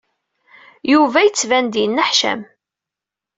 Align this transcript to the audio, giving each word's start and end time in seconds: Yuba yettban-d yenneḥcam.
Yuba 0.91 1.19
yettban-d 1.25 1.75
yenneḥcam. 1.81 2.41